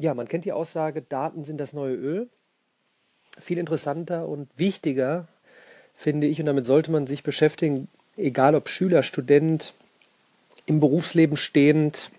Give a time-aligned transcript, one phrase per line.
[0.00, 2.28] ja, man kennt die Aussage, Daten sind das neue Öl.
[3.38, 5.28] Viel interessanter und wichtiger
[5.94, 9.74] finde ich, und damit sollte man sich beschäftigen, egal ob Schüler, Student,
[10.66, 12.10] im Berufsleben stehend,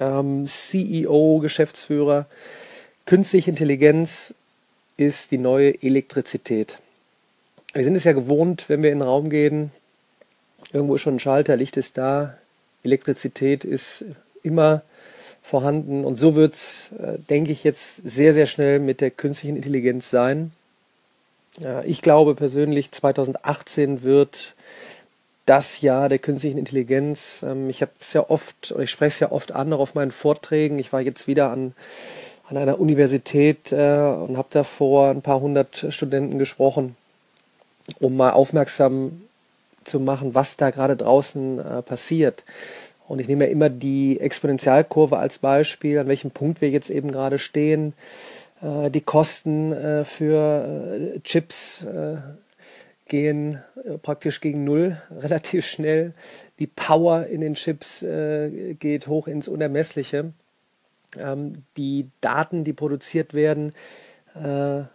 [0.00, 2.26] ähm, CEO, Geschäftsführer,
[3.06, 4.34] künstliche Intelligenz
[4.96, 6.78] ist die neue Elektrizität.
[7.72, 9.70] Wir sind es ja gewohnt, wenn wir in den Raum gehen,
[10.72, 12.36] irgendwo ist schon ein Schalter, Licht ist da,
[12.82, 14.04] Elektrizität ist
[14.42, 14.82] immer
[15.48, 16.04] vorhanden.
[16.04, 20.10] Und so wird es, äh, denke ich, jetzt sehr, sehr schnell mit der künstlichen Intelligenz
[20.10, 20.52] sein.
[21.64, 24.54] Äh, ich glaube persönlich, 2018 wird
[25.46, 27.42] das Jahr der künstlichen Intelligenz.
[27.42, 29.94] Ähm, ich habe es ja oft, oder ich spreche es ja oft an, auch auf
[29.94, 30.78] meinen Vorträgen.
[30.78, 31.72] Ich war jetzt wieder an,
[32.48, 36.94] an einer Universität äh, und habe da vor ein paar hundert Studenten gesprochen,
[38.00, 39.22] um mal aufmerksam
[39.84, 42.44] zu machen, was da gerade draußen passiert.
[43.08, 47.10] Und ich nehme ja immer die Exponentialkurve als Beispiel, an welchem Punkt wir jetzt eben
[47.10, 47.94] gerade stehen.
[48.62, 51.86] Äh, die Kosten äh, für äh, Chips
[53.06, 53.62] gehen
[54.02, 56.12] praktisch gegen Null relativ schnell.
[56.58, 58.04] Die Power in den Chips
[58.78, 60.32] geht hoch ins Unermessliche.
[61.18, 63.72] Ähm, die Daten, die produziert werden,
[64.34, 64.90] werden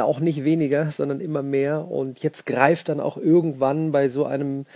[0.00, 1.88] auch nicht weniger, sondern immer mehr.
[1.88, 4.66] Und jetzt greift dann auch irgendwann bei so einem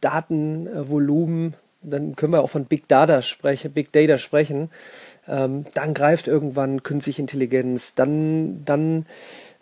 [0.00, 4.70] Datenvolumen, dann können wir auch von Big Data sprechen, Big Data sprechen.
[5.26, 9.06] Ähm, dann greift irgendwann künstliche Intelligenz, dann, dann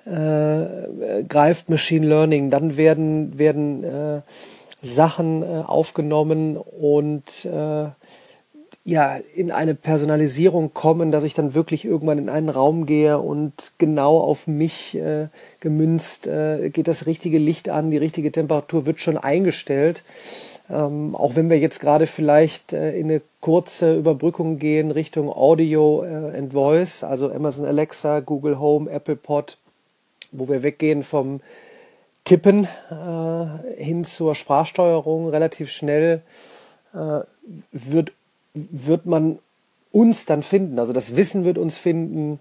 [0.05, 4.23] äh, greift Machine Learning, dann werden, werden äh,
[4.83, 7.89] Sachen äh, aufgenommen und äh,
[8.89, 13.73] ja, in eine Personalisierung kommen, dass ich dann wirklich irgendwann in einen Raum gehe und
[13.77, 15.29] genau auf mich äh,
[15.61, 20.05] gemünzt äh, geht das richtige Licht an, die richtige Temperatur wird schon eingestellt.
[20.71, 26.03] Ähm, auch wenn wir jetzt gerade vielleicht äh, in eine kurze Überbrückung gehen Richtung Audio
[26.05, 29.59] äh, and Voice, also Amazon Alexa, Google Home, Apple Pod,
[30.33, 31.43] wo wir weggehen vom
[32.25, 36.23] Tippen äh, hin zur Sprachsteuerung relativ schnell,
[36.95, 37.21] äh,
[37.73, 38.13] wird
[38.55, 39.39] wird man
[39.93, 40.79] uns dann finden.
[40.79, 42.41] Also das Wissen wird uns finden,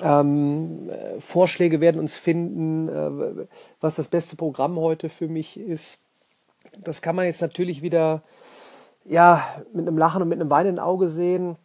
[0.00, 3.46] ähm, äh, Vorschläge werden uns finden, äh,
[3.80, 5.98] was das beste Programm heute für mich ist.
[6.78, 8.22] Das kann man jetzt natürlich wieder
[9.04, 11.56] ja, mit einem Lachen und mit einem weinenden Auge sehen.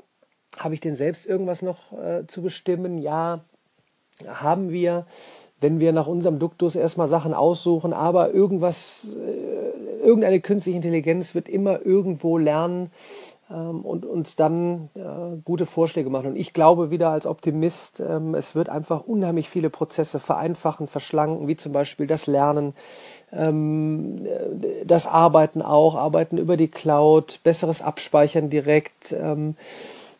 [0.58, 2.97] Habe ich denn selbst irgendwas noch äh, zu bestimmen?
[2.97, 3.42] Ja,
[4.26, 5.06] haben wir,
[5.59, 11.50] wenn wir nach unserem Duktus erstmal Sachen aussuchen, aber irgendwas, äh, irgendeine künstliche Intelligenz wird
[11.50, 12.92] immer irgendwo lernen,
[13.54, 16.32] und uns dann äh, gute Vorschläge machen.
[16.32, 21.48] Und ich glaube wieder als Optimist, ähm, es wird einfach unheimlich viele Prozesse vereinfachen, verschlanken,
[21.48, 22.74] wie zum Beispiel das Lernen,
[23.32, 29.12] ähm, äh, das Arbeiten auch, Arbeiten über die Cloud, besseres Abspeichern direkt.
[29.12, 29.56] Ähm,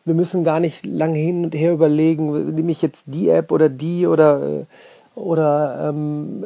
[0.04, 3.68] wir müssen gar nicht lange hin und her überlegen, nehme ich jetzt die App oder
[3.68, 6.44] die oder, äh, oder ähm,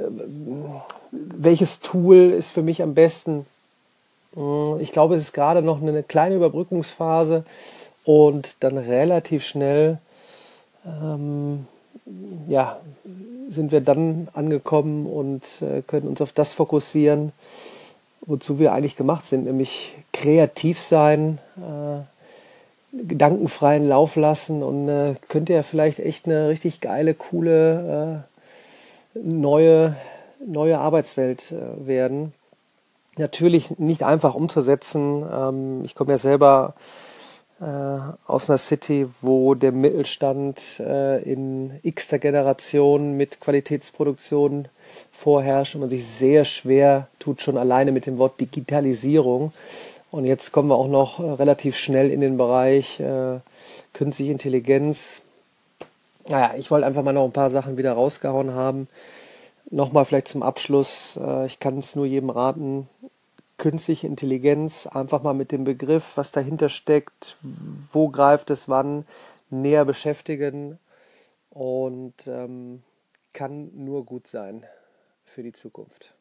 [1.11, 3.60] welches Tool ist für mich am besten äh,
[4.33, 7.45] ich glaube, es ist gerade noch eine kleine Überbrückungsphase
[8.05, 9.99] und dann relativ schnell
[10.87, 11.67] ähm,
[12.49, 12.79] ja,
[13.51, 17.33] sind wir dann angekommen und äh, können uns auf das fokussieren,
[18.25, 25.53] wozu wir eigentlich gemacht sind, nämlich kreativ sein, äh, gedankenfreien Lauf lassen und äh, könnte
[25.53, 28.25] ja vielleicht echt eine richtig geile, coole
[29.15, 29.97] äh, neue,
[30.45, 32.33] neue Arbeitswelt äh, werden
[33.21, 35.25] natürlich nicht einfach umzusetzen.
[35.33, 36.75] Ähm, ich komme ja selber
[37.61, 37.65] äh,
[38.27, 44.69] aus einer City, wo der Mittelstand äh, in x-ter Generation mit Qualitätsproduktion
[45.13, 49.53] vorherrscht und man sich sehr schwer tut, schon alleine mit dem Wort Digitalisierung.
[50.11, 53.41] Und jetzt kommen wir auch noch äh, relativ schnell in den Bereich äh,
[53.93, 55.23] künstliche Intelligenz.
[56.29, 58.89] Naja, ich wollte einfach mal noch ein paar Sachen wieder rausgehauen haben.
[59.71, 62.89] Nochmal vielleicht zum Abschluss, äh, ich kann es nur jedem raten,
[63.61, 67.37] künstliche Intelligenz einfach mal mit dem Begriff, was dahinter steckt,
[67.93, 69.05] wo greift es wann,
[69.51, 70.79] näher beschäftigen
[71.51, 72.83] und ähm,
[73.35, 74.65] kann nur gut sein
[75.25, 76.15] für die Zukunft.